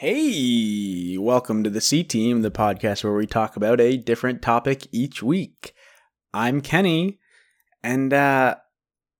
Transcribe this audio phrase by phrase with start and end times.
[0.00, 4.86] Hey, welcome to the C Team, the podcast where we talk about a different topic
[4.92, 5.74] each week.
[6.32, 7.18] I'm Kenny,
[7.82, 8.54] and uh,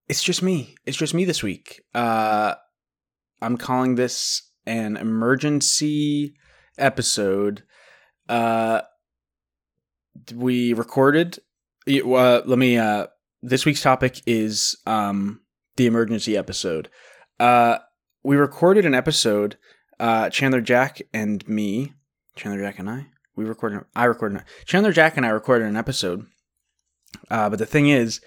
[0.09, 0.73] it's just me.
[0.87, 1.83] It's just me this week.
[1.93, 2.55] Uh,
[3.43, 6.33] I'm calling this an emergency
[6.79, 7.61] episode.
[8.27, 8.81] Uh,
[10.33, 11.37] we recorded.
[11.87, 12.79] Uh, let me.
[12.79, 13.05] Uh,
[13.43, 15.41] this week's topic is um
[15.75, 16.89] the emergency episode.
[17.39, 17.77] Uh,
[18.23, 19.57] we recorded an episode.
[20.01, 21.93] Uh, Chandler Jack and me,
[22.35, 23.05] Chandler Jack and I,
[23.35, 23.81] we recorded.
[23.95, 24.41] I recorded.
[24.65, 26.25] Chandler Jack and I recorded an episode.
[27.29, 28.19] Uh, but the thing is,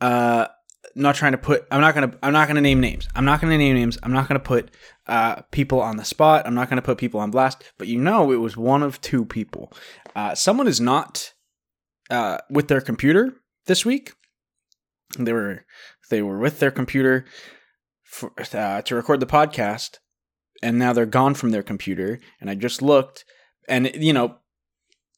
[0.00, 0.46] uh,
[0.94, 1.66] not trying to put.
[1.70, 2.14] I'm not gonna.
[2.22, 3.08] I'm not gonna name names.
[3.14, 3.98] I'm not gonna name names.
[4.02, 4.70] I'm not gonna put
[5.06, 6.46] uh, people on the spot.
[6.46, 7.62] I'm not gonna put people on blast.
[7.76, 9.70] But you know, it was one of two people.
[10.16, 11.34] Uh, someone is not
[12.08, 13.34] uh, with their computer
[13.66, 14.12] this week.
[15.18, 15.66] They were
[16.08, 17.26] they were with their computer
[18.02, 19.98] for, uh, to record the podcast,
[20.62, 22.20] and now they're gone from their computer.
[22.40, 23.24] And I just looked,
[23.68, 24.36] and you know,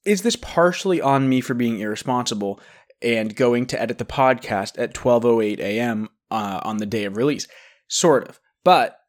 [0.04, 2.60] is this partially on me for being irresponsible
[3.02, 6.08] and going to edit the podcast at 12:08 a.m.
[6.30, 7.48] Uh, on the day of release?
[7.88, 9.00] Sort of, but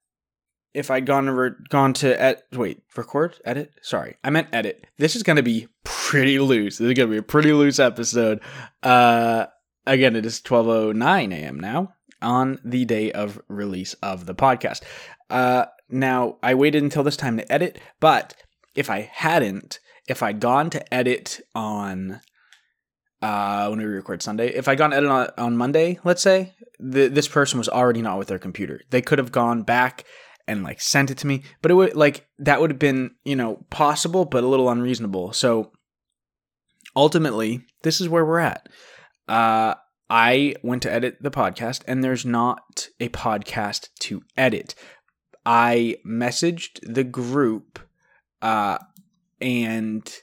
[0.74, 5.24] if I'd gone to gone to wait record edit sorry I meant edit this is
[5.24, 8.42] gonna be pretty loose this is gonna be a pretty loose episode
[8.84, 9.48] uh
[9.86, 11.60] again it is 12:09 a.m.
[11.60, 14.82] now on the day of release of the podcast
[15.30, 18.36] uh now I waited until this time to edit but
[18.76, 22.22] if I hadn't if I'd gone to edit on
[23.22, 24.48] uh, when we record Sunday.
[24.48, 28.18] If I got an edit on, on Monday, let's say, this person was already not
[28.18, 28.82] with their computer.
[28.90, 30.06] They could have gone back
[30.48, 33.36] and like sent it to me, but it would like that would have been you
[33.36, 35.34] know possible, but a little unreasonable.
[35.34, 35.72] So
[36.96, 38.68] ultimately, this is where we're at.
[39.28, 39.76] Uh,
[40.10, 44.74] I went to edit the podcast, and there's not a podcast to edit.
[45.46, 47.80] I messaged the group,
[48.42, 48.78] uh,
[49.40, 50.14] and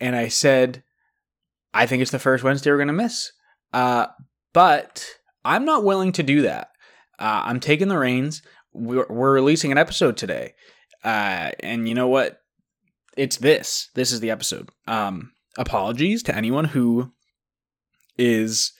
[0.00, 0.82] and I said
[1.74, 3.32] I think it's the first Wednesday we're to miss.
[3.72, 4.06] Uh,
[4.52, 5.06] but
[5.44, 6.70] I'm not willing to do that.
[7.18, 8.42] Uh, I'm taking the reins.
[8.72, 10.54] We're, we're releasing an episode today.
[11.04, 12.40] Uh, and you know what?
[13.16, 13.90] It's this.
[13.94, 14.70] This is the episode.
[14.86, 17.12] Um, apologies to anyone who
[18.16, 18.72] is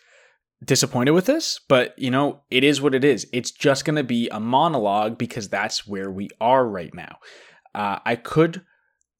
[0.65, 3.27] disappointed with this, but you know, it is what it is.
[3.33, 7.19] It's just going to be a monologue because that's where we are right now.
[7.75, 8.63] Uh, I could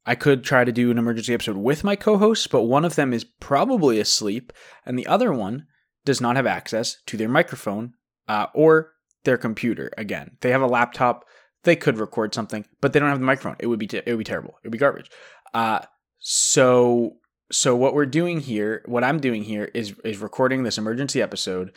[0.05, 2.95] I could try to do an emergency episode with my co hosts, but one of
[2.97, 4.53] them is probably asleep,
[4.87, 5.67] and the other one
[6.05, 7.93] does not have access to their microphone
[8.27, 8.93] uh, or
[9.25, 9.91] their computer.
[9.99, 11.27] Again, they have a laptop.
[11.65, 13.57] They could record something, but they don't have the microphone.
[13.59, 14.55] It would be it would be terrible.
[14.63, 15.11] It would be garbage.
[15.53, 15.81] Uh,
[16.19, 17.17] so
[17.51, 21.77] so what we're doing here, what I'm doing here is is recording this emergency episode.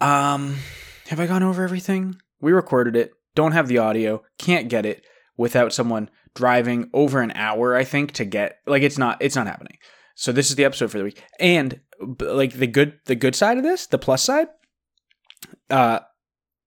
[0.00, 0.56] Um,
[1.08, 2.16] have I gone over everything?
[2.40, 3.12] We recorded it.
[3.34, 4.22] Don't have the audio.
[4.38, 5.04] Can't get it
[5.36, 9.46] without someone driving over an hour i think to get like it's not it's not
[9.46, 9.78] happening
[10.14, 11.80] so this is the episode for the week and
[12.20, 14.46] like the good the good side of this the plus side
[15.70, 15.98] uh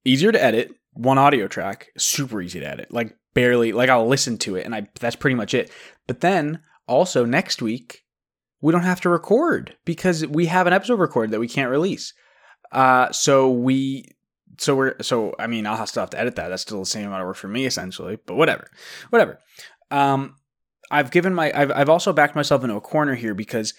[0.04, 4.38] easier to edit one audio track super easy to edit like barely like i'll listen
[4.38, 5.72] to it and i that's pretty much it
[6.08, 8.04] but then also next week
[8.62, 12.14] we don't have to record because we have an episode recorded that we can't release
[12.72, 14.06] uh so we
[14.60, 16.50] so we're so I mean I'll still have to edit that.
[16.50, 18.70] That's still the same amount of work for me essentially, but whatever,
[19.10, 19.40] whatever.
[19.92, 20.36] Um,
[20.92, 23.74] I've given my I've I've also backed myself into a corner here because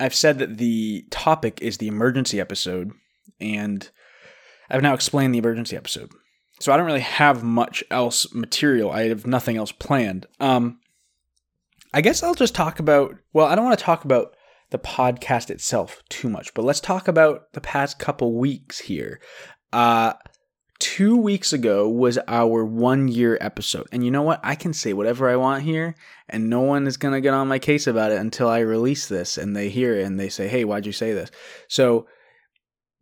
[0.00, 2.92] I've said that the topic is the emergency episode,
[3.40, 3.88] and
[4.68, 6.10] I've now explained the emergency episode.
[6.60, 8.90] So I don't really have much else material.
[8.90, 10.26] I have nothing else planned.
[10.40, 10.80] Um,
[11.94, 13.14] I guess I'll just talk about.
[13.32, 14.34] Well, I don't want to talk about
[14.70, 19.20] the podcast itself too much, but let's talk about the past couple weeks here.
[19.72, 20.14] Uh,
[20.80, 23.86] two weeks ago was our one year episode.
[23.92, 24.40] And you know what?
[24.42, 25.94] I can say whatever I want here,
[26.28, 29.06] and no one is going to get on my case about it until I release
[29.06, 31.30] this and they hear it and they say, hey, why'd you say this?
[31.68, 32.08] So,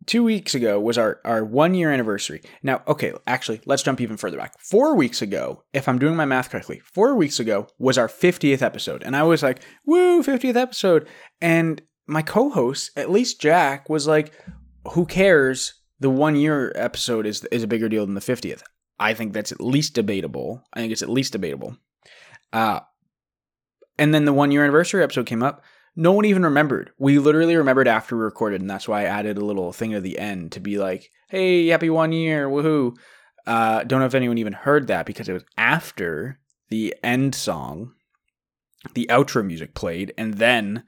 [0.05, 2.41] two weeks ago was our, our one year anniversary.
[2.61, 4.59] Now, okay, actually, let's jump even further back.
[4.59, 8.61] Four weeks ago, if I'm doing my math correctly, four weeks ago was our 50th
[8.61, 9.03] episode.
[9.03, 11.07] And I was like, woo, 50th episode.
[11.41, 14.33] And my co host, at least Jack, was like,
[14.93, 15.73] who cares?
[16.03, 18.61] the one year episode is is a bigger deal than the 50th.
[18.99, 20.61] I think that's at least debatable.
[20.73, 21.77] I think it's at least debatable.
[22.51, 22.81] Uh,
[23.97, 25.63] and then the one year anniversary episode came up.
[25.95, 26.91] No one even remembered.
[26.97, 30.03] We literally remembered after we recorded, and that's why I added a little thing at
[30.03, 32.95] the end to be like, "Hey, happy one year, woohoo!"
[33.45, 37.93] Uh, don't know if anyone even heard that because it was after the end song,
[38.93, 40.83] the outro music played, and then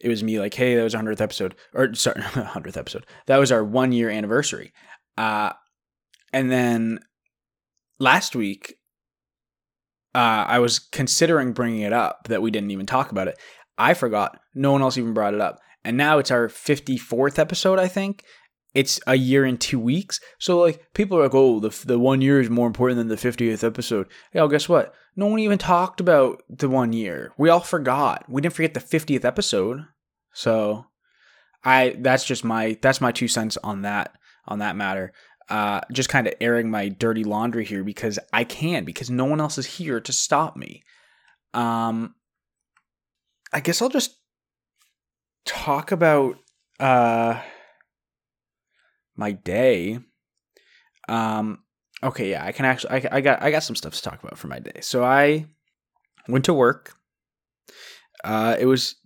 [0.00, 3.06] it was me like, hey, that was our hundredth episode, or sorry, hundredth episode.
[3.26, 4.72] That was our one year anniversary.
[5.16, 5.52] Uh,
[6.32, 7.00] and then
[7.98, 8.78] last week,
[10.14, 13.38] uh, I was considering bringing it up that we didn't even talk about it.
[13.78, 14.40] I forgot.
[14.54, 15.60] No one else even brought it up.
[15.84, 18.24] And now it's our 54th episode, I think.
[18.74, 20.20] It's a year and two weeks.
[20.38, 23.16] So, like, people are like, oh, the, the one year is more important than the
[23.16, 24.08] 50th episode.
[24.34, 24.92] Well, guess what?
[25.16, 27.32] No one even talked about the one year.
[27.38, 28.24] We all forgot.
[28.28, 29.86] We didn't forget the 50th episode.
[30.34, 30.86] So,
[31.64, 34.12] I that's just my that's my two cents on that
[34.46, 35.12] on that matter
[35.48, 39.40] uh, just kind of airing my dirty laundry here because I can because no one
[39.40, 40.82] else is here to stop me.
[41.54, 42.14] Um,
[43.52, 44.16] I guess I'll just
[45.44, 46.36] talk about
[46.80, 47.40] uh
[49.16, 49.98] my day.
[51.08, 51.64] Um,
[52.02, 54.38] okay, yeah, I can actually I, I got I got some stuff to talk about
[54.38, 54.80] for my day.
[54.80, 55.46] So I
[56.28, 56.94] went to work.
[58.24, 58.96] Uh, it was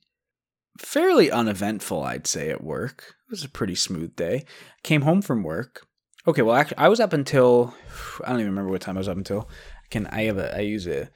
[0.78, 3.14] fairly uneventful, I'd say, at work.
[3.28, 4.44] It was a pretty smooth day.
[4.82, 5.86] Came home from work
[6.24, 7.74] Okay, well, actually, I was up until
[8.24, 9.48] I don't even remember what time I was up until.
[9.84, 11.10] I can I have a I use a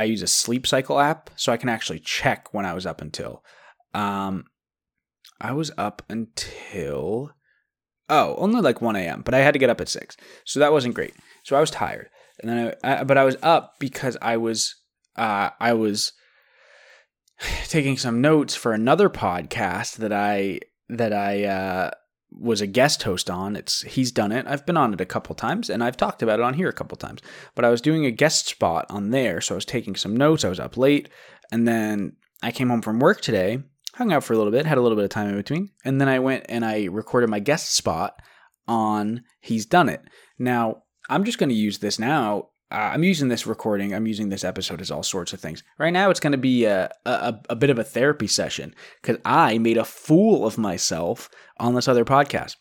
[0.00, 3.00] I use a sleep cycle app, so I can actually check when I was up
[3.00, 3.44] until.
[3.92, 4.44] Um,
[5.40, 7.32] I was up until
[8.08, 10.72] oh only like one a.m., but I had to get up at six, so that
[10.72, 11.14] wasn't great.
[11.44, 12.08] So I was tired,
[12.40, 14.74] and then I, I but I was up because I was
[15.16, 16.12] uh I was
[17.64, 21.90] taking some notes for another podcast that I that I uh
[22.32, 23.56] was a guest host on.
[23.56, 24.46] It's he's done it.
[24.46, 26.72] I've been on it a couple times and I've talked about it on here a
[26.72, 27.20] couple times.
[27.54, 30.44] But I was doing a guest spot on there, so I was taking some notes.
[30.44, 31.08] I was up late
[31.50, 33.58] and then I came home from work today,
[33.94, 36.00] hung out for a little bit, had a little bit of time in between, and
[36.00, 38.20] then I went and I recorded my guest spot
[38.66, 40.02] on He's Done It.
[40.38, 44.28] Now, I'm just going to use this now uh, I'm using this recording, I'm using
[44.28, 45.62] this episode as all sorts of things.
[45.78, 49.18] Right now, it's going to be a, a, a bit of a therapy session because
[49.24, 51.28] I made a fool of myself
[51.58, 52.56] on this other podcast.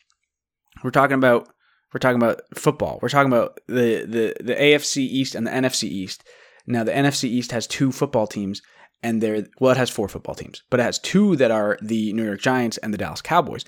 [0.83, 1.49] We're talking about
[1.93, 2.99] we're talking about football.
[3.01, 6.23] We're talking about the the the AFC East and the NFC East.
[6.65, 8.61] Now, the NFC East has two football teams,
[9.03, 12.13] and they're well, it has four football teams, but it has two that are the
[12.13, 13.65] New York Giants and the Dallas Cowboys.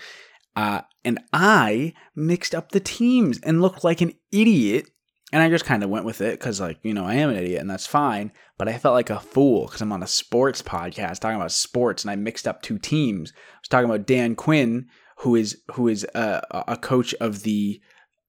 [0.55, 4.89] Uh, and I mixed up the teams and looked like an idiot
[5.31, 7.37] and I just kind of went with it because, like, you know, I am an
[7.37, 8.31] idiot and that's fine.
[8.57, 12.03] But I felt like a fool because I'm on a sports podcast talking about sports
[12.03, 13.31] and I mixed up two teams.
[13.35, 14.87] I was talking about Dan Quinn,
[15.19, 17.81] who is who is a, a coach of the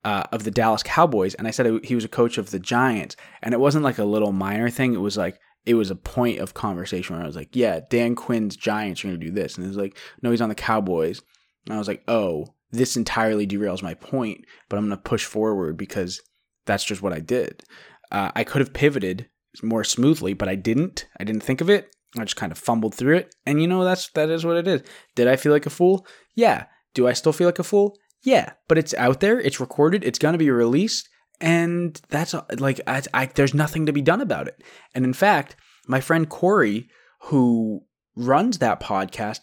[0.05, 3.17] uh, of the Dallas Cowboys, and I said he was a coach of the Giants,
[3.41, 4.95] and it wasn't like a little minor thing.
[4.95, 8.15] It was like it was a point of conversation where I was like, "Yeah, Dan
[8.15, 11.23] Quinn's Giants are going to do this," and was like, "No, he's on the Cowboys,"
[11.67, 15.25] and I was like, "Oh, this entirely derails my point, but I'm going to push
[15.25, 16.21] forward because."
[16.67, 17.63] That's just what I did.
[18.11, 19.29] Uh, I could have pivoted
[19.63, 21.07] more smoothly, but I didn't.
[21.19, 21.95] I didn't think of it.
[22.19, 24.69] I just kind of fumbled through it, and you know that's that is what it
[24.69, 24.83] is.
[25.15, 26.07] Did I feel like a fool?
[26.35, 26.67] Yeah.
[26.95, 27.97] Do I still feel like a fool?
[28.23, 28.53] Yeah.
[28.69, 29.41] But it's out there.
[29.41, 30.05] It's recorded.
[30.05, 31.09] It's gonna be released,
[31.41, 34.63] and that's like I, I, there's nothing to be done about it.
[34.95, 35.57] And in fact,
[35.87, 36.89] my friend Corey,
[37.23, 37.81] who
[38.15, 39.41] runs that podcast,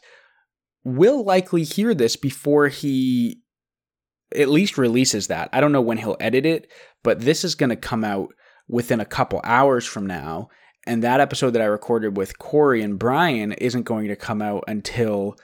[0.83, 3.41] will likely hear this before he
[4.35, 5.49] at least releases that.
[5.51, 6.71] I don't know when he'll edit it,
[7.03, 8.29] but this is going to come out
[8.67, 10.49] within a couple hours from now.
[10.85, 14.63] And that episode that I recorded with Corey and Brian isn't going to come out
[14.67, 15.35] until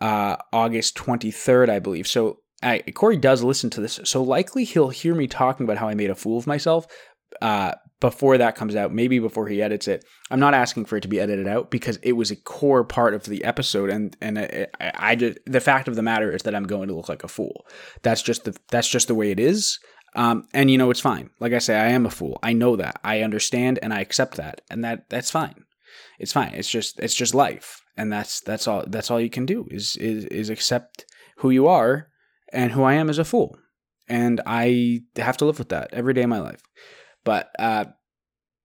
[0.00, 2.06] uh, August 23rd, I believe.
[2.06, 4.00] So I, Corey does listen to this.
[4.04, 6.86] So likely he'll hear me talking about how I made a fool of myself.
[7.42, 10.04] Uh, before that comes out, maybe before he edits it.
[10.30, 13.12] I'm not asking for it to be edited out because it was a core part
[13.12, 16.54] of the episode, and and I, I just the fact of the matter is that
[16.54, 17.66] I'm going to look like a fool.
[18.02, 19.78] That's just the that's just the way it is.
[20.18, 21.30] Um, and you know it's fine.
[21.38, 22.40] Like I say, I am a fool.
[22.42, 22.98] I know that.
[23.04, 25.64] I understand and I accept that, and that that's fine.
[26.18, 26.54] It's fine.
[26.54, 29.96] It's just it's just life, and that's that's all that's all you can do is
[29.96, 31.04] is is accept
[31.36, 32.08] who you are
[32.52, 33.56] and who I am as a fool,
[34.08, 36.62] and I have to live with that every day of my life.
[37.24, 37.84] But uh,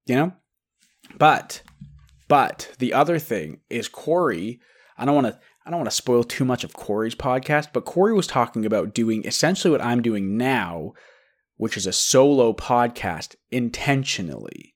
[0.07, 0.33] you know,
[1.19, 1.61] but
[2.27, 4.59] but the other thing is Corey.
[4.97, 5.39] I don't want to.
[5.67, 8.95] I don't want to spoil too much of Corey's podcast, but Corey was talking about
[8.95, 10.93] doing essentially what I'm doing now,
[11.63, 14.73] which is a solo podcast intentionally.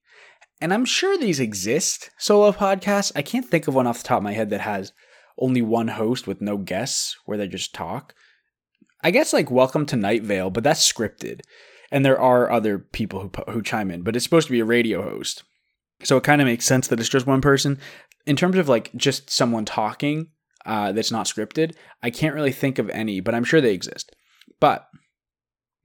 [0.62, 3.12] And I'm sure these exist, solo podcasts.
[3.14, 4.94] I can't think of one off the top of my head that has
[5.38, 8.14] only one host with no guests where they just talk.
[9.04, 11.42] I guess like Welcome to Night Vale, but that's scripted
[11.92, 14.66] and there are other people who who chime in, but it's supposed to be a
[14.66, 15.44] radio host.
[16.04, 17.80] So it kind of makes sense that it's just one person.
[18.26, 20.30] In terms of like just someone talking
[20.66, 24.16] uh, that's not scripted, I can't really think of any, but I'm sure they exist.
[24.62, 24.88] But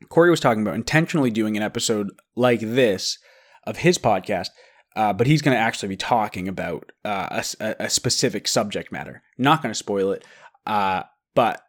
[0.09, 3.19] Corey was talking about intentionally doing an episode like this
[3.65, 4.49] of his podcast,
[4.97, 9.23] uh, but he's going to actually be talking about uh, a, a, specific subject matter.
[9.39, 10.25] Not going to spoil it,
[10.67, 11.05] uh,
[11.35, 11.63] but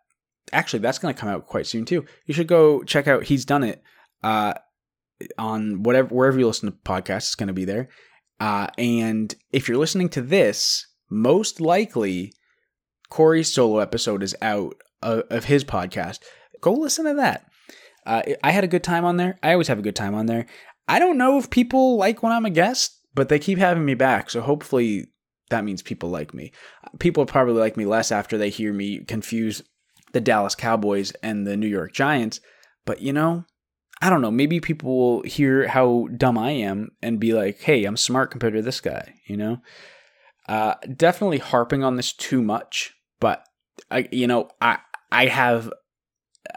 [0.51, 2.05] actually, that's going to come out quite soon too.
[2.25, 3.23] You should go check out.
[3.23, 3.81] He's done it
[4.23, 4.53] uh,
[5.37, 7.89] on whatever wherever you listen to podcasts, it's going to be there.
[8.39, 12.33] Uh, and if you're listening to this, most likely
[13.09, 16.19] Corey's solo episode is out of, of his podcast.
[16.61, 17.45] Go listen to that.
[18.05, 19.37] Uh, I had a good time on there.
[19.43, 20.45] I always have a good time on there.
[20.87, 23.93] I don't know if people like when I'm a guest, but they keep having me
[23.93, 24.29] back.
[24.29, 25.07] So hopefully
[25.49, 26.51] that means people like me.
[26.99, 29.61] People probably like me less after they hear me confuse
[30.11, 32.39] the Dallas Cowboys and the New York Giants.
[32.85, 33.45] But you know,
[34.01, 34.31] I don't know.
[34.31, 38.53] Maybe people will hear how dumb I am and be like, hey, I'm smart compared
[38.53, 39.59] to this guy, you know?
[40.47, 43.45] Uh, definitely harping on this too much, but
[43.89, 44.79] I, you know, I,
[45.09, 45.71] I have,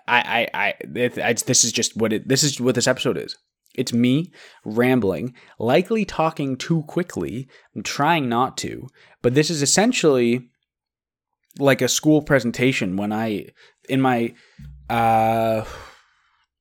[0.09, 3.16] I, I, I, it, I, this is just what it, this is what this episode
[3.16, 3.37] is.
[3.75, 4.33] It's me
[4.64, 7.49] rambling, likely talking too quickly.
[7.75, 8.88] I'm trying not to,
[9.23, 10.49] but this is essentially
[11.59, 13.49] like a school presentation when I,
[13.88, 14.35] in my,
[14.88, 15.64] uh,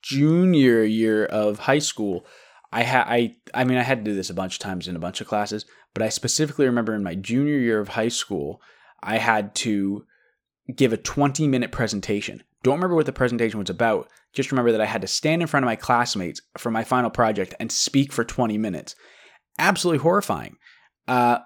[0.06, 2.26] junior year of high school,
[2.72, 4.96] I had I I mean I had to do this a bunch of times in
[4.96, 8.62] a bunch of classes, but I specifically remember in my junior year of high school,
[9.02, 10.06] I had to
[10.76, 12.44] give a 20 minute presentation.
[12.66, 14.10] Don't remember what the presentation was about.
[14.34, 17.12] Just remember that I had to stand in front of my classmates for my final
[17.12, 18.96] project and speak for 20 minutes.
[19.60, 20.56] Absolutely horrifying.
[21.08, 21.38] Uh,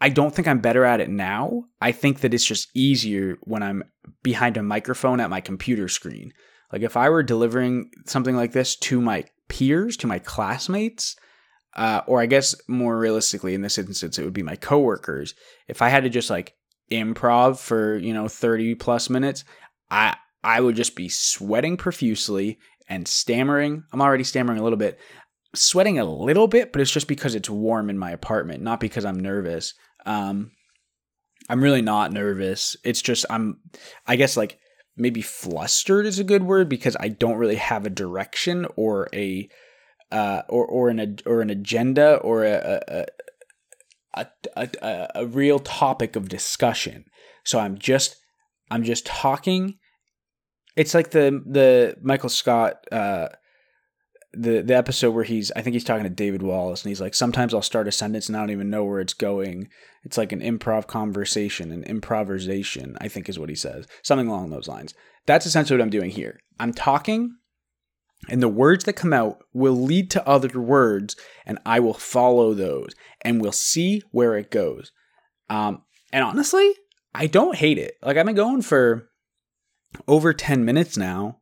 [0.00, 1.64] I don't think I'm better at it now.
[1.82, 3.82] I think that it's just easier when I'm
[4.22, 6.32] behind a microphone at my computer screen.
[6.72, 11.14] Like if I were delivering something like this to my peers, to my classmates,
[11.74, 15.34] uh, or I guess more realistically in this instance, it would be my coworkers.
[15.68, 16.54] If I had to just like
[16.90, 19.44] improv for you know 30 plus minutes,
[19.90, 23.84] I I would just be sweating profusely and stammering.
[23.92, 24.98] I'm already stammering a little bit,
[25.54, 29.04] sweating a little bit, but it's just because it's warm in my apartment, not because
[29.04, 29.74] I'm nervous.
[30.04, 30.52] Um,
[31.48, 32.76] I'm really not nervous.
[32.84, 33.58] It's just I'm,
[34.06, 34.58] I guess like
[34.96, 39.48] maybe flustered is a good word because I don't really have a direction or a
[40.12, 42.80] uh, or or an or an agenda or a
[44.14, 44.26] a,
[44.56, 47.04] a a, a real topic of discussion.
[47.44, 48.16] So I'm just
[48.70, 49.78] I'm just talking.
[50.76, 53.28] It's like the the Michael Scott uh,
[54.36, 57.14] the the episode where he's I think he's talking to David Wallace and he's like
[57.14, 59.68] sometimes I'll start a sentence and I don't even know where it's going.
[60.04, 63.86] It's like an improv conversation, an improvisation, I think is what he says.
[64.02, 64.94] Something along those lines.
[65.26, 66.38] That's essentially what I'm doing here.
[66.60, 67.36] I'm talking
[68.28, 72.54] and the words that come out will lead to other words and I will follow
[72.54, 74.92] those and we'll see where it goes.
[75.48, 75.82] Um
[76.12, 76.74] and honestly,
[77.16, 77.94] I don't hate it.
[78.02, 79.08] Like I've been going for
[80.06, 81.38] over 10 minutes now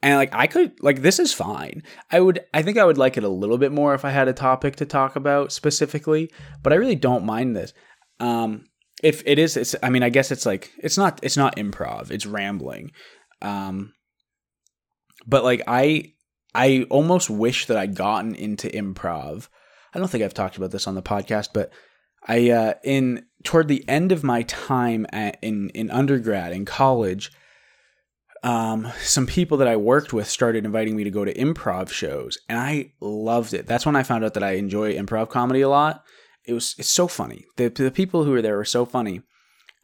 [0.00, 1.82] and like I could like this is fine.
[2.10, 4.28] I would I think I would like it a little bit more if I had
[4.28, 6.30] a topic to talk about specifically,
[6.62, 7.74] but I really don't mind this.
[8.18, 8.64] Um
[9.02, 12.10] if it is it's I mean I guess it's like it's not it's not improv,
[12.10, 12.92] it's rambling.
[13.42, 13.92] Um
[15.26, 16.12] but like I
[16.54, 19.48] I almost wish that I'd gotten into improv.
[19.92, 21.70] I don't think I've talked about this on the podcast, but
[22.26, 27.30] I uh in toward the end of my time at, in in undergrad in college,
[28.42, 32.38] um, some people that I worked with started inviting me to go to improv shows,
[32.48, 33.66] and I loved it.
[33.66, 36.04] That's when I found out that I enjoy improv comedy a lot.
[36.46, 37.44] It was it's so funny.
[37.56, 39.22] The the people who were there were so funny,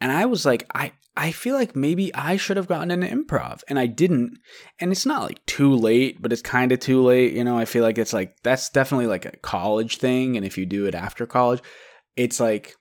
[0.01, 3.63] and I was like, I I feel like maybe I should have gotten into improv,
[3.69, 4.39] and I didn't.
[4.79, 7.35] And it's not like too late, but it's kind of too late.
[7.35, 10.57] You know, I feel like it's like that's definitely like a college thing, and if
[10.57, 11.63] you do it after college,
[12.17, 12.75] it's like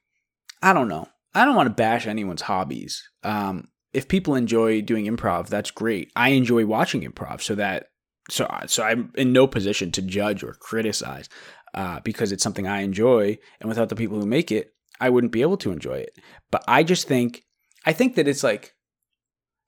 [0.61, 1.07] I don't know.
[1.33, 3.07] I don't want to bash anyone's hobbies.
[3.23, 6.11] Um, if people enjoy doing improv, that's great.
[6.15, 7.87] I enjoy watching improv, so that
[8.29, 11.29] so so I'm in no position to judge or criticize
[11.73, 15.33] uh, because it's something I enjoy, and without the people who make it, I wouldn't
[15.33, 16.17] be able to enjoy it.
[16.51, 17.43] But I just think
[17.85, 18.75] I think that it's like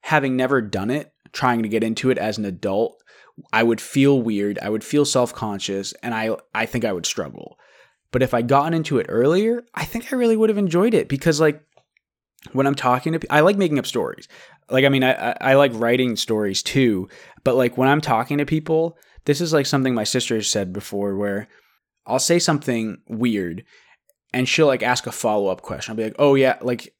[0.02, 3.02] having never done it, trying to get into it as an adult,
[3.52, 7.06] I would feel weird, I would feel self conscious, and I I think I would
[7.06, 7.58] struggle.
[8.12, 11.08] But if I gotten into it earlier, I think I really would have enjoyed it
[11.08, 11.62] because like
[12.52, 14.28] when I'm talking to people, I like making up stories.
[14.70, 17.08] Like I mean I I like writing stories too,
[17.42, 20.72] but like when I'm talking to people, this is like something my sister has said
[20.72, 21.48] before where
[22.06, 23.64] I'll say something weird
[24.32, 25.92] and she'll like ask a follow-up question.
[25.92, 26.94] I'll be like, "Oh yeah, like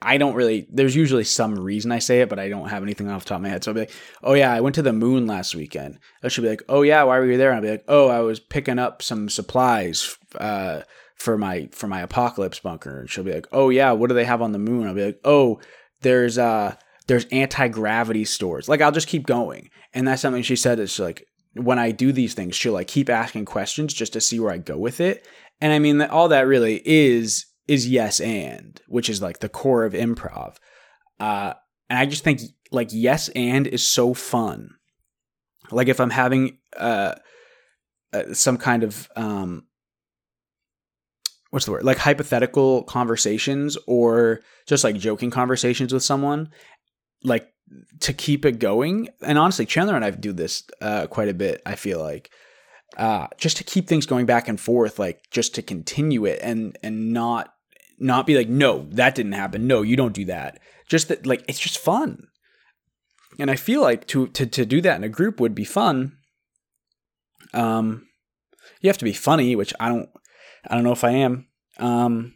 [0.00, 0.66] I don't really.
[0.70, 3.36] There's usually some reason I say it, but I don't have anything off the top
[3.36, 3.64] of my head.
[3.64, 3.92] So I'll be like,
[4.22, 7.02] "Oh yeah, I went to the moon last weekend." I should be like, "Oh yeah,
[7.02, 10.16] why were you there?" And I'll be like, "Oh, I was picking up some supplies
[10.38, 10.82] uh,
[11.16, 14.24] for my for my apocalypse bunker." And she'll be like, "Oh yeah, what do they
[14.24, 15.60] have on the moon?" I'll be like, "Oh,
[16.00, 20.56] there's uh there's anti gravity stores." Like I'll just keep going, and that's something she
[20.56, 20.78] said.
[20.78, 24.40] Is like when I do these things, she'll like keep asking questions just to see
[24.40, 25.26] where I go with it.
[25.60, 29.84] And I mean, all that really is is yes and, which is like the core
[29.84, 30.56] of improv.
[31.20, 31.54] Uh,
[31.88, 32.40] and I just think
[32.70, 34.70] like yes and is so fun.
[35.70, 37.14] Like if I'm having uh,
[38.12, 39.66] uh some kind of um
[41.52, 46.48] what's the word like hypothetical conversations or just like joking conversations with someone
[47.22, 47.46] like
[48.00, 51.60] to keep it going and honestly chandler and i do this uh, quite a bit
[51.66, 52.30] i feel like
[52.96, 56.76] uh, just to keep things going back and forth like just to continue it and
[56.82, 57.54] and not
[57.98, 60.58] not be like no that didn't happen no you don't do that
[60.88, 62.26] just that like it's just fun
[63.38, 66.16] and i feel like to to to do that in a group would be fun
[67.54, 68.06] um
[68.80, 70.10] you have to be funny which i don't
[70.68, 71.46] I don't know if I am.
[71.78, 72.34] Um,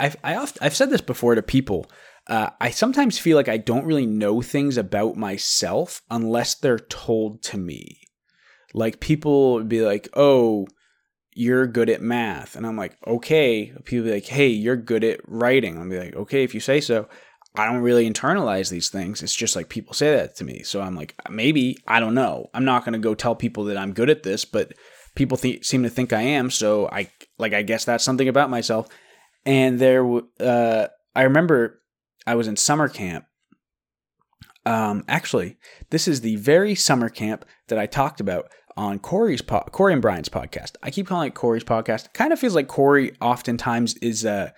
[0.00, 1.90] I've I oft, I've said this before to people.
[2.26, 7.42] Uh, I sometimes feel like I don't really know things about myself unless they're told
[7.44, 8.00] to me.
[8.74, 10.66] Like people would be like, "Oh,
[11.34, 15.20] you're good at math," and I'm like, "Okay." People be like, "Hey, you're good at
[15.26, 17.08] writing." I'm be like, "Okay, if you say so."
[17.54, 19.22] I don't really internalize these things.
[19.22, 20.62] It's just like people say that to me.
[20.62, 22.50] So I'm like, maybe I don't know.
[22.54, 24.74] I'm not going to go tell people that I'm good at this, but
[25.16, 26.50] people th- seem to think I am.
[26.50, 28.88] So I like I guess that's something about myself.
[29.44, 30.06] And there,
[30.40, 31.82] uh, I remember
[32.26, 33.24] I was in summer camp.
[34.68, 35.56] Um, actually,
[35.88, 40.02] this is the very summer camp that I talked about on Corey's po- Corey and
[40.02, 40.72] Brian's podcast.
[40.82, 42.12] I keep calling it Corey's podcast.
[42.12, 44.50] Kind of feels like Corey oftentimes is uh,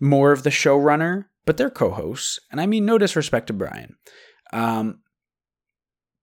[0.00, 2.40] more of the showrunner, but they're co-hosts.
[2.50, 3.94] And I mean, no disrespect to Brian.
[4.52, 4.98] Um,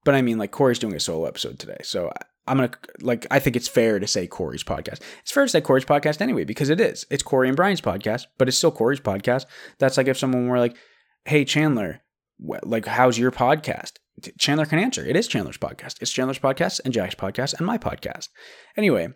[0.04, 2.12] but I mean, like Corey's doing a solo episode today, so
[2.46, 5.00] I'm gonna like I think it's fair to say Corey's podcast.
[5.22, 7.06] It's fair to say Corey's podcast anyway because it is.
[7.10, 9.46] It's Corey and Brian's podcast, but it's still Corey's podcast.
[9.78, 10.76] That's like if someone were like,
[11.24, 12.02] "Hey Chandler,
[12.40, 13.94] like how's your podcast?"
[14.38, 15.06] Chandler can answer.
[15.06, 16.02] It is Chandler's podcast.
[16.02, 18.28] It's Chandler's podcast and Jack's podcast and my podcast.
[18.76, 19.10] Anyway,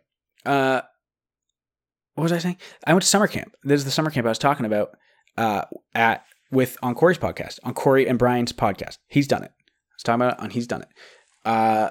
[0.45, 0.81] uh,
[2.15, 2.57] what was I saying?
[2.85, 3.55] I went to summer camp.
[3.63, 4.95] This is the summer camp I was talking about
[5.37, 8.97] uh, at with on Corey's podcast, on Corey and Brian's podcast.
[9.07, 9.51] He's done it.
[9.51, 10.89] I was talking about it on He's Done It.
[11.45, 11.89] Uh,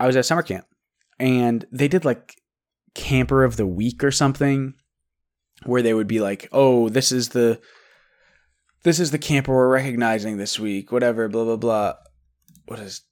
[0.00, 0.66] I was at summer camp
[1.18, 2.34] and they did like
[2.94, 4.74] camper of the week or something
[5.64, 7.60] where they would be like, "Oh, this is the
[8.82, 11.94] this is the camper we're recognizing this week, whatever, blah blah blah."
[12.66, 13.02] What is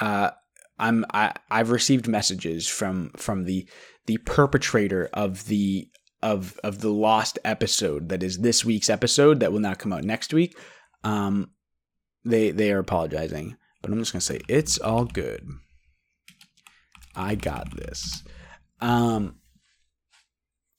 [0.00, 0.30] uh
[0.78, 3.68] I'm I I've received messages from from the
[4.06, 5.88] the perpetrator of the
[6.22, 10.04] of of the lost episode that is this week's episode that will not come out
[10.04, 10.56] next week.
[11.02, 11.50] Um
[12.24, 15.46] they they are apologizing but I'm just gonna say it's all good.
[17.14, 18.22] I got this.
[18.80, 19.36] Um,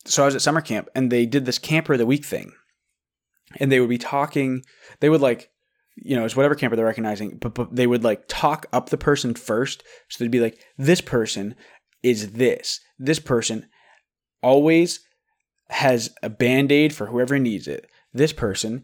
[0.05, 2.51] so I was at summer camp and they did this camper of the week thing,
[3.59, 4.63] and they would be talking.
[4.99, 5.49] They would like,
[5.95, 8.97] you know, it's whatever camper they're recognizing, but, but they would like talk up the
[8.97, 9.83] person first.
[10.09, 11.55] So they'd be like, this person
[12.03, 12.79] is this.
[12.99, 13.67] This person
[14.41, 14.99] always
[15.69, 17.89] has a band aid for whoever needs it.
[18.13, 18.83] This person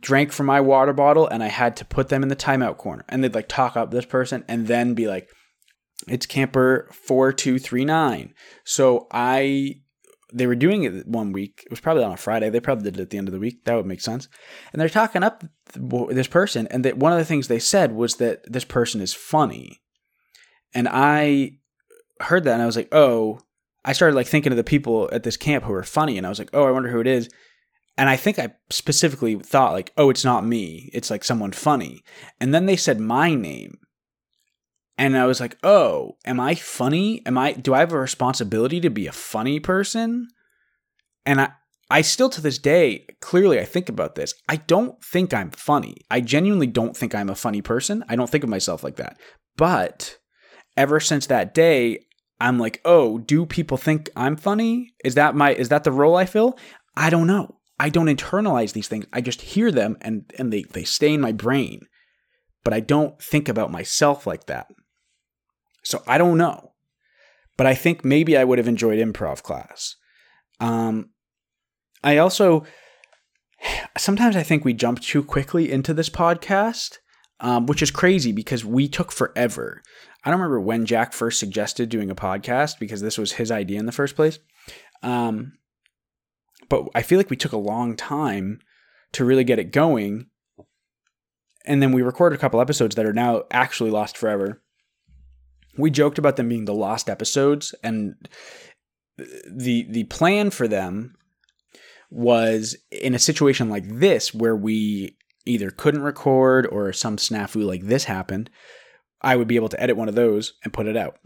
[0.00, 3.04] drank from my water bottle and I had to put them in the timeout corner.
[3.08, 5.28] And they'd like talk up this person and then be like,
[6.08, 8.34] it's camper 4239.
[8.64, 9.80] So I,
[10.34, 11.62] they were doing it one week.
[11.64, 12.50] It was probably on a Friday.
[12.50, 13.64] They probably did it at the end of the week.
[13.64, 14.28] That would make sense.
[14.72, 16.66] And they're talking up this person.
[16.70, 19.80] And that one of the things they said was that this person is funny.
[20.74, 21.58] And I
[22.20, 23.40] heard that and I was like, oh,
[23.84, 26.18] I started like thinking of the people at this camp who are funny.
[26.18, 27.28] And I was like, oh, I wonder who it is
[27.96, 30.90] and I think I specifically thought like, oh, it's not me.
[30.92, 32.02] It's like someone funny.
[32.40, 33.78] And then they said my name.
[34.96, 37.22] And I was like, oh, am I funny?
[37.26, 40.28] Am I do I have a responsibility to be a funny person?
[41.26, 41.52] And I
[41.90, 44.34] I still to this day, clearly I think about this.
[44.48, 45.96] I don't think I'm funny.
[46.10, 48.04] I genuinely don't think I'm a funny person.
[48.08, 49.18] I don't think of myself like that.
[49.56, 50.18] But
[50.76, 52.00] ever since that day,
[52.40, 54.94] I'm like, "Oh, do people think I'm funny?
[55.04, 56.58] Is that my is that the role I fill?"
[56.96, 57.56] I don't know.
[57.78, 59.06] I don't internalize these things.
[59.12, 61.80] I just hear them and, and they, they stay in my brain.
[62.62, 64.68] But I don't think about myself like that.
[65.84, 66.72] So I don't know.
[67.56, 69.94] But I think maybe I would have enjoyed improv class.
[70.58, 71.10] Um,
[72.02, 72.64] I also
[73.96, 76.98] sometimes I think we jump too quickly into this podcast,
[77.40, 79.82] um, which is crazy because we took forever.
[80.24, 83.78] I don't remember when Jack first suggested doing a podcast because this was his idea
[83.78, 84.38] in the first place.
[85.02, 85.58] Um,
[86.68, 88.60] but I feel like we took a long time
[89.12, 90.26] to really get it going.
[91.66, 94.62] And then we recorded a couple episodes that are now actually lost forever.
[95.76, 98.14] We joked about them being the lost episodes, and
[99.16, 101.16] the the plan for them
[102.10, 107.82] was in a situation like this where we either couldn't record or some snafu like
[107.82, 108.50] this happened,
[109.20, 111.18] I would be able to edit one of those and put it out.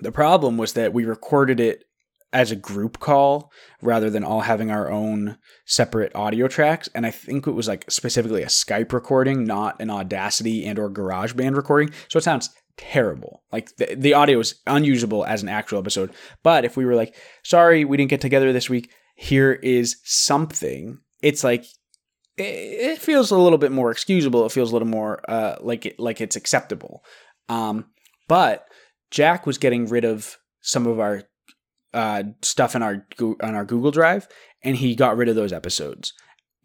[0.00, 1.84] The problem was that we recorded it
[2.32, 7.10] as a group call rather than all having our own separate audio tracks and i
[7.10, 11.92] think it was like specifically a skype recording not an audacity and or garageband recording
[12.08, 13.42] so it sounds terrible.
[13.52, 16.12] Like the, the audio is unusable as an actual episode.
[16.42, 18.90] But if we were like sorry we didn't get together this week.
[19.16, 21.64] Here is something it's like
[22.36, 24.44] it, feels a little bit more excusable.
[24.44, 27.04] It feels a little more uh, like it like it's acceptable.
[27.48, 27.86] Um,
[28.28, 28.66] but
[29.10, 31.22] jack was getting rid of some of our
[31.92, 34.28] uh, stuff in our on our Google Drive,
[34.62, 36.12] and he got rid of those episodes.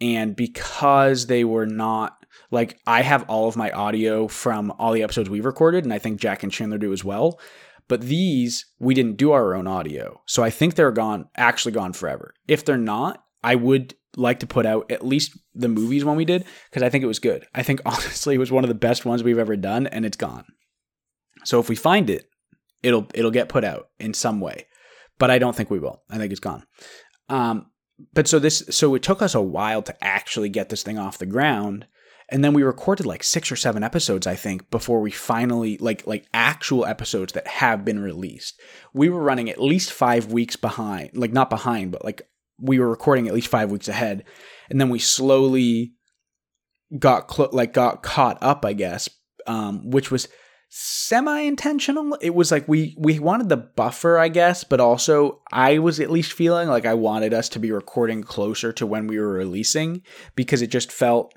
[0.01, 2.18] And because they were not
[2.51, 5.99] like I have all of my audio from all the episodes we've recorded, and I
[5.99, 7.39] think Jack and Chandler do as well.
[7.87, 11.93] But these we didn't do our own audio, so I think they're gone, actually gone
[11.93, 12.33] forever.
[12.47, 16.25] If they're not, I would like to put out at least the movies one we
[16.25, 17.45] did because I think it was good.
[17.53, 20.17] I think honestly it was one of the best ones we've ever done, and it's
[20.17, 20.45] gone.
[21.45, 22.29] So if we find it,
[22.83, 24.65] it'll it'll get put out in some way
[25.19, 26.01] but I don't think we will.
[26.09, 26.63] I think it's gone.
[27.27, 27.67] Um,
[28.13, 31.19] but so this, so it took us a while to actually get this thing off
[31.19, 31.85] the ground,
[32.31, 36.05] and then we recorded like six or seven episodes, I think, before we finally like
[36.05, 38.59] like actual episodes that have been released.
[38.93, 42.21] We were running at least five weeks behind, like not behind, but like
[42.59, 44.25] we were recording at least five weeks ahead,
[44.69, 45.93] and then we slowly
[46.97, 49.09] got cl- like got caught up, I guess,
[49.47, 50.27] um, which was
[50.69, 52.15] semi intentional.
[52.21, 56.11] It was like we we wanted the buffer, I guess, but also I was at
[56.11, 60.03] least feeling like I wanted us to be recording closer to when we were releasing
[60.35, 61.33] because it just felt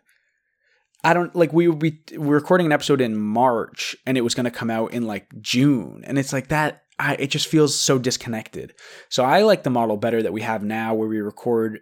[1.04, 4.34] I don't like we would be we're recording an episode in March and it was
[4.34, 7.78] going to come out in like June and it's like that I it just feels
[7.78, 8.74] so disconnected.
[9.08, 11.80] So I like the model better that we have now where we record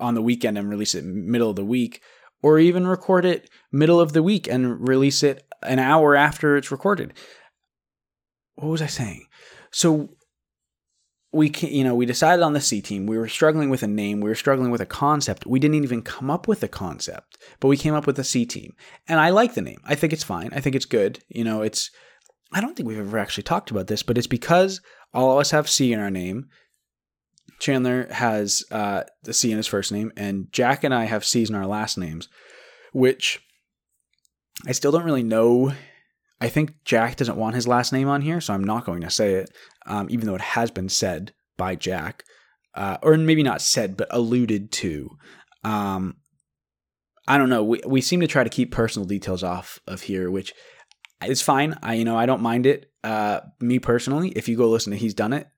[0.00, 2.02] on the weekend and release it middle of the week
[2.42, 6.70] or even record it middle of the week and release it an hour after it's
[6.70, 7.12] recorded.
[8.54, 9.26] What was I saying?
[9.70, 10.15] So
[11.36, 13.06] we you know, we decided on the C team.
[13.06, 14.20] We were struggling with a name.
[14.20, 15.46] We were struggling with a concept.
[15.46, 18.46] We didn't even come up with a concept, but we came up with a C
[18.46, 18.74] team.
[19.06, 19.80] And I like the name.
[19.84, 20.50] I think it's fine.
[20.52, 21.22] I think it's good.
[21.28, 21.90] You know, it's,
[22.52, 24.80] I don't think we've ever actually talked about this, but it's because
[25.12, 26.46] all of us have C in our name.
[27.60, 31.48] Chandler has uh, the C in his first name, and Jack and I have C's
[31.48, 32.28] in our last names,
[32.92, 33.40] which
[34.66, 35.72] I still don't really know.
[36.40, 39.10] I think Jack doesn't want his last name on here, so I'm not going to
[39.10, 39.50] say it,
[39.86, 42.24] um, even though it has been said by Jack,
[42.74, 45.16] uh, or maybe not said, but alluded to.
[45.64, 46.16] Um,
[47.26, 47.64] I don't know.
[47.64, 50.52] We we seem to try to keep personal details off of here, which
[51.24, 51.76] is fine.
[51.82, 52.90] I you know I don't mind it.
[53.02, 55.48] Uh, me personally, if you go listen to He's Done It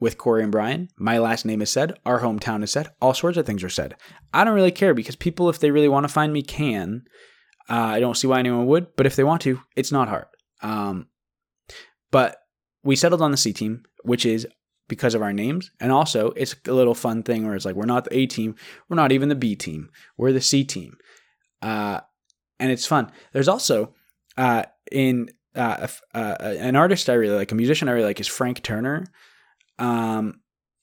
[0.00, 3.38] with Corey and Brian, my last name is said, our hometown is said, all sorts
[3.38, 3.94] of things are said.
[4.32, 7.02] I don't really care because people, if they really want to find me, can.
[7.70, 10.26] Uh, I don't see why anyone would, but if they want to, it's not hard.
[10.62, 11.08] Um,
[12.10, 12.38] but
[12.82, 14.46] we settled on the C team, which is
[14.88, 15.70] because of our names.
[15.78, 18.54] And also, it's a little fun thing where it's like, we're not the A team,
[18.88, 20.96] we're not even the B team, we're the C team.
[21.60, 22.00] Uh,
[22.58, 23.12] and it's fun.
[23.32, 23.94] There's also
[24.36, 28.28] uh, in uh, uh, an artist I really like, a musician I really like is
[28.28, 29.04] Frank Turner.
[29.78, 30.40] Um,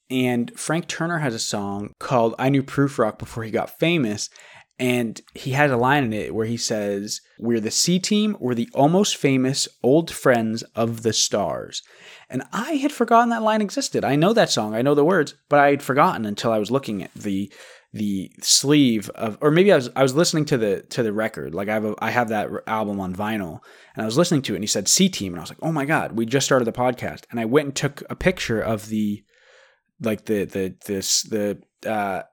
[0.09, 4.29] and Frank Turner has a song called I Knew Prufrock before he got famous.
[4.77, 8.55] And he has a line in it where he says, We're the C team, we're
[8.55, 11.81] the almost famous old friends of the stars.
[12.29, 14.03] And I had forgotten that line existed.
[14.03, 16.71] I know that song, I know the words, but I had forgotten until I was
[16.71, 17.51] looking at the
[17.93, 21.55] the sleeve of or maybe I was I was listening to the to the record.
[21.55, 23.61] Like I have a, I have that album on vinyl
[23.95, 25.59] and I was listening to it and he said C team and I was like,
[25.61, 28.59] "Oh my god, we just started the podcast." And I went and took a picture
[28.59, 29.23] of the
[30.01, 32.23] like the the this the uh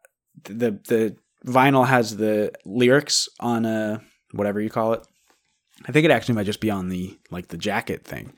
[0.42, 4.02] the the vinyl has the lyrics on a
[4.32, 5.06] whatever you call it.
[5.86, 8.32] I think it actually might just be on the like the jacket thing.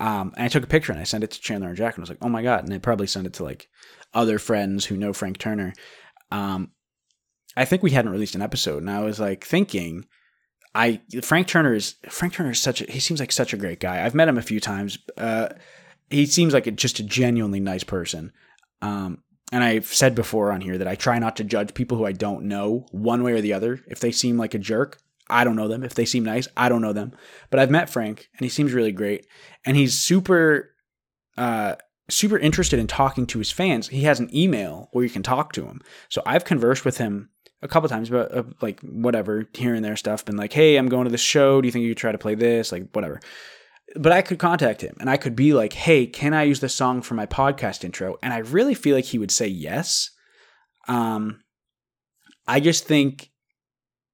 [0.00, 2.02] Um, and I took a picture and I sent it to Chandler and Jack and
[2.02, 2.64] I was like, oh my god!
[2.64, 3.68] And I probably sent it to like
[4.14, 5.72] other friends who know Frank Turner.
[6.30, 6.72] Um,
[7.56, 10.06] I think we hadn't released an episode, and I was like thinking,
[10.74, 13.80] I Frank Turner is Frank Turner is such a he seems like such a great
[13.80, 14.04] guy.
[14.04, 14.98] I've met him a few times.
[15.16, 15.48] Uh,
[16.10, 18.32] he seems like a, just a genuinely nice person.
[18.80, 22.04] Um, and I've said before on here that I try not to judge people who
[22.04, 23.80] I don't know one way or the other.
[23.86, 25.82] If they seem like a jerk, I don't know them.
[25.82, 27.12] If they seem nice, I don't know them.
[27.50, 29.26] But I've met Frank and he seems really great.
[29.64, 30.74] And he's super
[31.36, 31.76] uh
[32.10, 33.88] super interested in talking to his fans.
[33.88, 35.82] He has an email where you can talk to him.
[36.08, 37.28] So I've conversed with him
[37.60, 40.88] a couple times about uh, like whatever here and there stuff been like, "Hey, I'm
[40.88, 41.60] going to this show.
[41.60, 43.20] Do you think you could try to play this?" like whatever
[43.96, 46.74] but I could contact him and I could be like, hey, can I use this
[46.74, 48.16] song for my podcast intro?
[48.22, 50.10] And I really feel like he would say yes.
[50.86, 51.40] Um,
[52.46, 53.30] I just think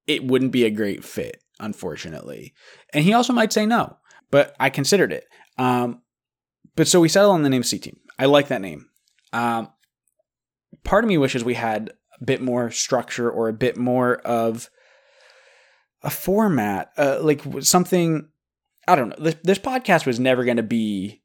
[0.06, 2.54] it wouldn't be a great fit, unfortunately.
[2.92, 3.96] And he also might say no,
[4.30, 5.24] but I considered it.
[5.58, 6.02] Um,
[6.76, 7.98] but so we settled on the name C Team.
[8.18, 8.86] I like that name.
[9.32, 9.68] Um,
[10.84, 14.70] part of me wishes we had a bit more structure or a bit more of
[16.02, 18.28] a format, uh, like something.
[18.86, 19.16] I don't know.
[19.18, 21.22] This, this podcast was never going to be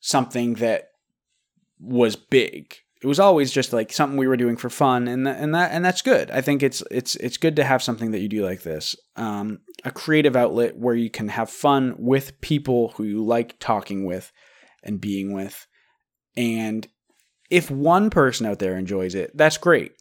[0.00, 0.90] something that
[1.78, 2.76] was big.
[3.02, 5.72] It was always just like something we were doing for fun, and th- and that
[5.72, 6.30] and that's good.
[6.30, 9.60] I think it's it's it's good to have something that you do like this, um,
[9.84, 14.30] a creative outlet where you can have fun with people who you like talking with
[14.82, 15.66] and being with,
[16.36, 16.86] and
[17.50, 19.92] if one person out there enjoys it, that's great.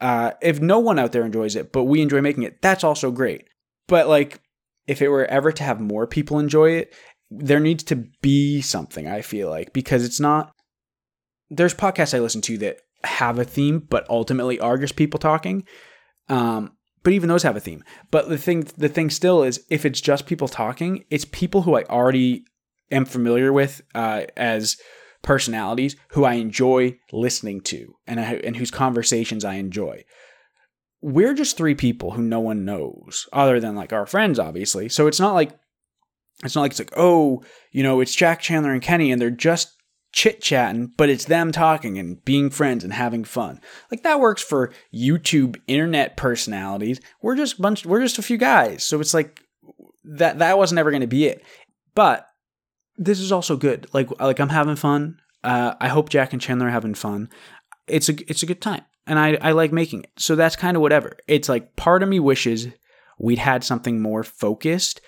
[0.00, 3.10] Uh, if no one out there enjoys it, but we enjoy making it, that's also
[3.10, 3.44] great.
[3.86, 4.40] But like,
[4.86, 6.94] if it were ever to have more people enjoy it,
[7.30, 9.06] there needs to be something.
[9.06, 10.52] I feel like because it's not
[11.50, 15.64] there's podcasts I listen to that have a theme, but ultimately are just people talking.
[16.28, 17.84] Um, but even those have a theme.
[18.10, 21.76] But the thing, the thing still is, if it's just people talking, it's people who
[21.76, 22.44] I already
[22.90, 24.78] am familiar with uh, as
[25.22, 30.04] personalities who I enjoy listening to and and whose conversations I enjoy.
[31.04, 34.88] We're just three people who no one knows, other than like our friends, obviously.
[34.88, 35.52] So it's not like
[36.42, 39.30] it's not like it's like oh, you know, it's Jack Chandler and Kenny, and they're
[39.30, 39.74] just
[40.14, 43.60] chit chatting, but it's them talking and being friends and having fun.
[43.90, 47.00] Like that works for YouTube internet personalities.
[47.20, 48.86] We're just bunch we're just a few guys.
[48.86, 49.42] So it's like
[50.04, 51.44] that that wasn't ever going to be it.
[51.94, 52.26] But
[52.96, 53.88] this is also good.
[53.92, 55.18] Like like I'm having fun.
[55.42, 57.28] Uh, I hope Jack and Chandler are having fun.
[57.86, 58.84] It's a it's a good time.
[59.06, 60.10] And I, I like making it.
[60.16, 61.16] So that's kind of whatever.
[61.28, 62.68] It's like part of me wishes
[63.18, 65.00] we'd had something more focused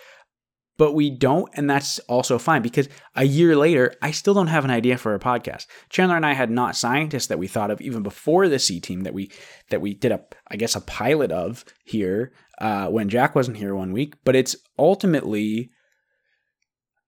[0.78, 4.64] but we don't and that's also fine because a year later i still don't have
[4.64, 7.80] an idea for a podcast chandler and i had not scientists that we thought of
[7.80, 9.30] even before the c team that we
[9.70, 13.74] that we did a i guess a pilot of here uh, when jack wasn't here
[13.74, 15.70] one week but it's ultimately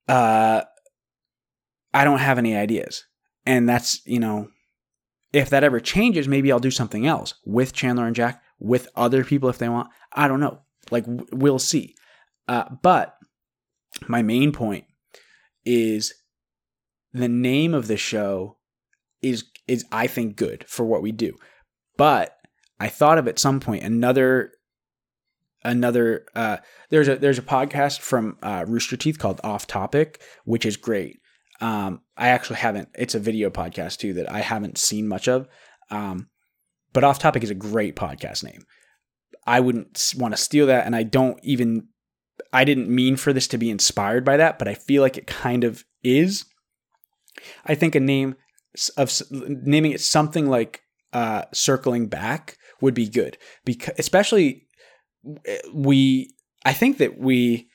[0.09, 0.63] uh
[1.95, 3.05] i don't have any ideas
[3.47, 4.49] and that's you know
[5.33, 9.25] if that ever changes maybe i'll do something else with chandler and jack with other
[9.25, 10.61] people if they want i don't know
[10.91, 11.95] like we'll see
[12.49, 13.15] uh, but
[14.09, 14.85] my main point
[15.65, 16.15] is
[17.13, 18.57] the name of the show
[19.23, 21.35] is is I think good for what we do.
[21.97, 22.35] But
[22.81, 24.53] I thought of at some point another
[25.65, 26.59] another uh,
[26.91, 31.19] there's a there's a podcast from uh, Rooster Teeth called Off Topic, which is great.
[31.61, 32.89] Um, I actually haven't.
[32.97, 35.49] It's a video podcast too that I haven't seen much of.
[35.91, 36.29] Um,
[36.93, 38.65] but Off Topic is a great podcast name.
[39.47, 41.89] I wouldn't want to steal that, and I don't even
[42.53, 45.27] I didn't mean for this to be inspired by that, but I feel like it
[45.27, 46.45] kind of is.
[47.67, 48.37] I think a name
[48.97, 54.67] of naming it something like uh, circling back would be good because especially
[55.73, 57.69] we I think that we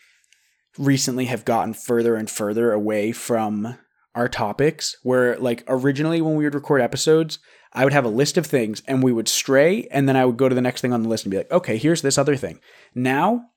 [0.77, 3.77] recently have gotten further and further away from
[4.15, 7.39] our topics where like originally when we would record episodes
[7.75, 10.37] I would have a list of things and we would stray and then I would
[10.37, 12.35] go to the next thing on the list and be like okay here's this other
[12.35, 12.59] thing
[12.93, 13.49] now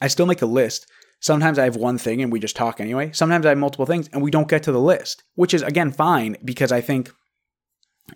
[0.00, 0.86] I still make a list.
[1.20, 3.10] Sometimes I have one thing and we just talk anyway.
[3.12, 5.92] Sometimes I have multiple things and we don't get to the list, which is again
[5.92, 7.10] fine because I think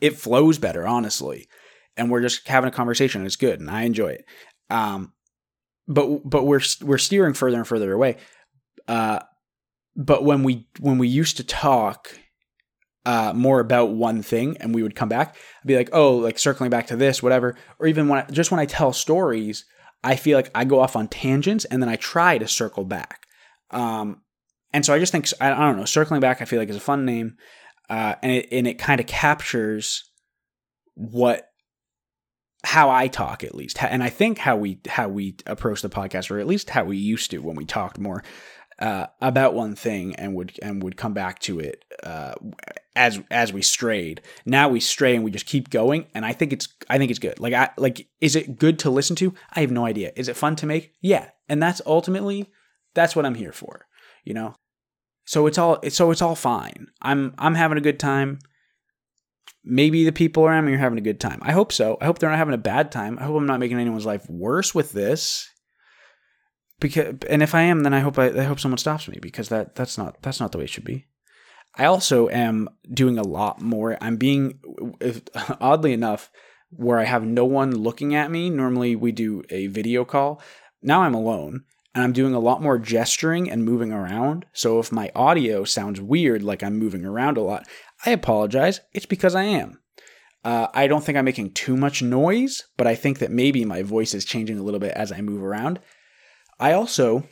[0.00, 1.48] it flows better, honestly.
[1.96, 3.24] And we're just having a conversation.
[3.24, 4.24] It's good and I enjoy it.
[4.68, 5.12] Um,
[5.90, 8.16] but but we're we're steering further and further away.
[8.88, 9.18] Uh,
[9.96, 12.16] but when we when we used to talk
[13.04, 16.38] uh, more about one thing and we would come back, I'd be like, oh, like
[16.38, 17.56] circling back to this, whatever.
[17.78, 19.64] Or even when I, just when I tell stories,
[20.04, 23.26] I feel like I go off on tangents and then I try to circle back.
[23.70, 24.22] Um,
[24.72, 26.40] and so I just think I, I, don't know, circling back.
[26.40, 27.36] I feel like is a fun name,
[27.88, 30.04] uh, and it and it kind of captures
[30.94, 31.49] what
[32.64, 36.30] how I talk at least, and I think how we how we approach the podcast,
[36.30, 38.22] or at least how we used to when we talked more
[38.80, 42.34] uh, about one thing and would and would come back to it uh,
[42.96, 44.22] as as we strayed.
[44.44, 47.20] Now we stray and we just keep going, and I think it's I think it's
[47.20, 47.38] good.
[47.38, 49.34] Like I like, is it good to listen to?
[49.52, 50.12] I have no idea.
[50.16, 50.94] Is it fun to make?
[51.00, 52.50] Yeah, and that's ultimately
[52.94, 53.86] that's what I'm here for.
[54.24, 54.54] You know,
[55.24, 56.88] so it's all so it's all fine.
[57.02, 58.38] I'm I'm having a good time.
[59.64, 61.40] Maybe the people around me are having a good time.
[61.42, 61.98] I hope so.
[62.00, 63.18] I hope they're not having a bad time.
[63.18, 65.50] I hope I'm not making anyone's life worse with this
[66.80, 69.50] because and if I am, then I hope I, I hope someone stops me because
[69.50, 71.06] that that's not that's not the way it should be.
[71.76, 73.96] I also am doing a lot more.
[74.00, 74.58] I'm being
[75.60, 76.30] oddly enough
[76.70, 78.50] where I have no one looking at me.
[78.50, 80.42] Normally we do a video call.
[80.82, 84.46] Now I'm alone and I'm doing a lot more gesturing and moving around.
[84.52, 87.66] So if my audio sounds weird, like I'm moving around a lot,
[88.04, 88.80] I apologize.
[88.92, 89.80] It's because I am.
[90.42, 93.82] Uh, I don't think I'm making too much noise, but I think that maybe my
[93.82, 95.80] voice is changing a little bit as I move around.
[96.58, 97.28] I also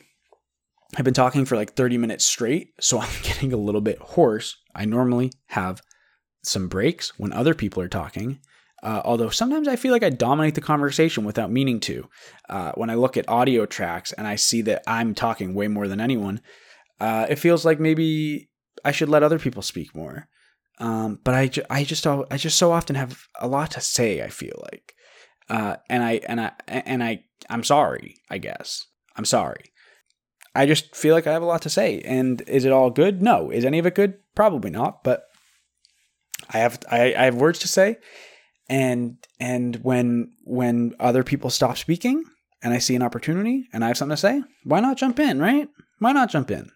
[0.96, 4.56] have been talking for like 30 minutes straight, so I'm getting a little bit hoarse.
[4.74, 5.80] I normally have
[6.42, 8.40] some breaks when other people are talking.
[8.82, 12.08] Uh, although sometimes I feel like I dominate the conversation without meaning to.
[12.48, 15.88] Uh, when I look at audio tracks and I see that I'm talking way more
[15.88, 16.40] than anyone,
[17.00, 18.50] uh, it feels like maybe
[18.84, 20.28] I should let other people speak more.
[20.80, 24.22] Um, but I, ju- I just I just so often have a lot to say.
[24.22, 24.94] I feel like,
[25.50, 28.16] uh, and I and I and I I'm sorry.
[28.30, 28.86] I guess
[29.16, 29.72] I'm sorry.
[30.54, 32.00] I just feel like I have a lot to say.
[32.00, 33.22] And is it all good?
[33.22, 33.50] No.
[33.50, 34.14] Is any of it good?
[34.34, 35.04] Probably not.
[35.04, 35.22] But
[36.52, 37.96] I have I, I have words to say.
[38.68, 42.22] And and when when other people stop speaking
[42.62, 45.38] and I see an opportunity and I have something to say, why not jump in,
[45.38, 45.68] right?
[46.00, 46.70] Why not jump in?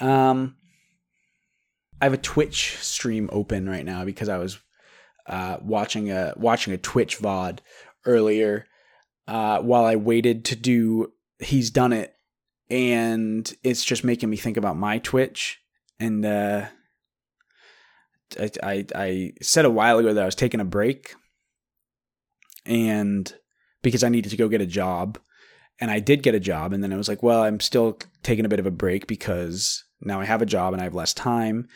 [0.00, 0.55] Um
[2.00, 4.58] I have a Twitch stream open right now because I was
[5.26, 7.58] uh, watching a watching a Twitch VOD
[8.04, 8.66] earlier
[9.26, 12.16] uh, while I waited to do He's Done It
[12.68, 15.60] and it's just making me think about my Twitch.
[16.00, 16.66] And uh,
[18.38, 21.14] I, I, I said a while ago that I was taking a break,
[22.64, 23.32] and
[23.82, 25.18] because I needed to go get a job,
[25.80, 28.44] and I did get a job, and then I was like, well, I'm still taking
[28.44, 31.14] a bit of a break because now I have a job and I have less
[31.14, 31.68] time.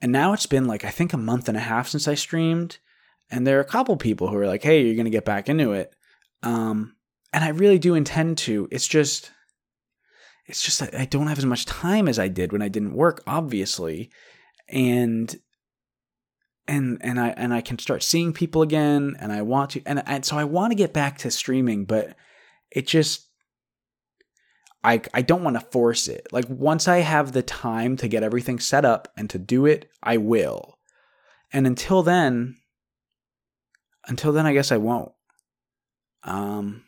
[0.00, 2.78] And now it's been like I think a month and a half since I streamed,
[3.30, 5.72] and there are a couple people who are like, "Hey, you're gonna get back into
[5.72, 5.94] it,"
[6.42, 6.96] um,
[7.32, 8.68] and I really do intend to.
[8.72, 9.30] It's just
[10.46, 13.22] it's just I don't have as much time as I did when I didn't work,
[13.26, 14.10] obviously.
[14.68, 15.34] And
[16.66, 20.02] and and I and I can start seeing people again and I want to and,
[20.06, 22.16] and so I want to get back to streaming, but
[22.70, 23.28] it just
[24.84, 26.26] I I don't want to force it.
[26.32, 29.88] Like once I have the time to get everything set up and to do it,
[30.02, 30.78] I will.
[31.52, 32.56] And until then
[34.06, 35.12] until then I guess I won't.
[36.24, 36.84] Um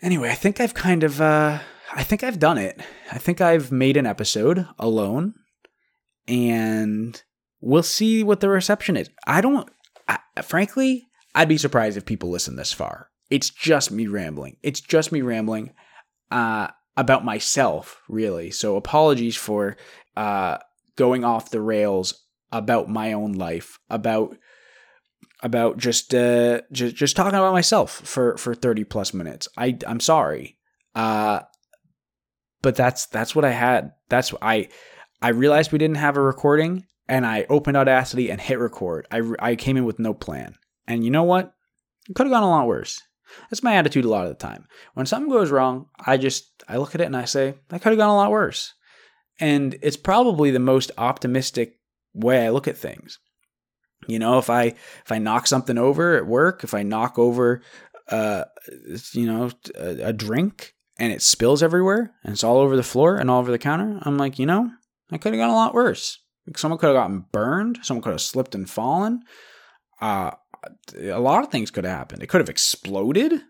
[0.00, 1.60] Anyway, I think I've kind of uh
[1.94, 2.80] I think I've done it.
[3.10, 5.34] I think I've made an episode alone
[6.26, 7.20] and
[7.60, 9.08] we'll see what the reception is.
[9.26, 9.70] I don't
[10.06, 13.10] I, frankly, I'd be surprised if people listen this far.
[13.30, 14.56] It's just me rambling.
[14.62, 15.72] It's just me rambling
[16.30, 18.50] uh about myself, really.
[18.50, 19.76] So apologies for
[20.16, 20.58] uh
[20.96, 24.36] going off the rails about my own life, about
[25.42, 29.48] about just uh just just talking about myself for for 30 plus minutes.
[29.56, 30.58] I I'm sorry.
[30.94, 31.40] Uh
[32.62, 33.92] but that's that's what I had.
[34.08, 34.68] That's I
[35.22, 39.06] I realized we didn't have a recording and I opened Audacity and hit record.
[39.10, 40.54] I I came in with no plan.
[40.86, 41.54] And you know what?
[42.08, 43.02] It could have gone a lot worse.
[43.50, 44.66] That's my attitude a lot of the time.
[44.94, 47.90] When something goes wrong, I just I look at it and I say, that could
[47.90, 48.74] have gone a lot worse.
[49.40, 51.78] And it's probably the most optimistic
[52.14, 53.18] way I look at things.
[54.06, 57.62] You know, if I if I knock something over at work, if I knock over
[58.10, 58.44] uh
[59.12, 63.16] you know a, a drink and it spills everywhere and it's all over the floor
[63.16, 64.70] and all over the counter, I'm like, you know,
[65.10, 66.18] I could have gone a lot worse.
[66.56, 67.80] Someone could have gotten burned.
[67.82, 69.22] Someone could have slipped and fallen.
[70.00, 70.30] Uh,
[70.96, 72.22] a lot of things could have happened.
[72.22, 73.42] It could have exploded.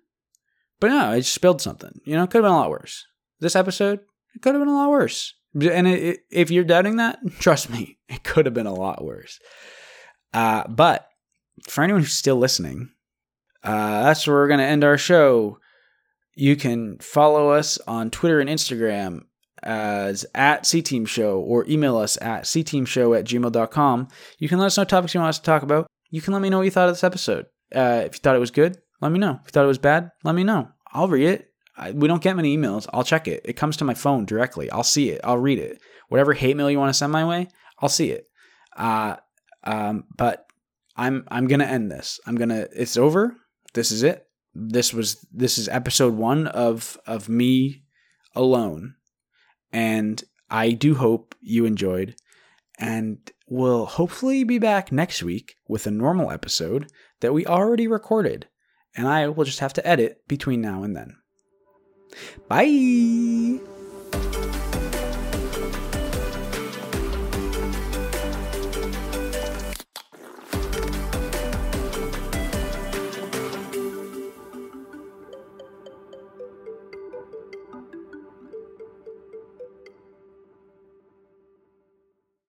[0.81, 2.01] But no, it spilled something.
[2.05, 3.05] You know, it could have been a lot worse.
[3.41, 4.01] This episode,
[4.35, 5.35] it could have been a lot worse.
[5.55, 9.05] And it, it, if you're doubting that, trust me, it could have been a lot
[9.05, 9.41] worse.
[10.33, 11.09] Uh, but
[11.69, 12.91] for anyone who's still listening,
[13.65, 15.59] uh, that's where we're going to end our show.
[16.35, 19.23] You can follow us on Twitter and Instagram
[19.63, 24.09] as at CTeam Show or email us at cteamshow at gmail.com.
[24.39, 25.88] You can let us know topics you want us to talk about.
[26.11, 27.47] You can let me know what you thought of this episode.
[27.75, 29.41] Uh, if you thought it was good, let me know.
[29.43, 30.69] If you thought it was bad, let me know.
[30.93, 31.51] I'll read it.
[31.77, 32.89] I, we don't get many emails.
[32.93, 33.43] I'll check it.
[33.45, 34.71] It comes to my phone directly.
[34.71, 35.21] I'll see it.
[35.23, 35.81] I'll read it.
[36.09, 38.29] Whatever hate mail you want to send my way, I'll see it.
[38.77, 39.17] Uh,
[39.65, 40.47] um, but
[40.97, 42.19] I'm I'm gonna end this.
[42.27, 42.67] I'm gonna.
[42.75, 43.37] It's over.
[43.75, 44.27] This is it.
[44.55, 47.83] This was this is episode one of of me
[48.35, 48.95] alone,
[49.73, 52.17] and I do hope you enjoyed,
[52.79, 56.91] and we'll hopefully be back next week with a normal episode
[57.21, 58.47] that we already recorded,
[58.97, 61.17] and I will just have to edit between now and then.
[62.49, 63.61] Bye.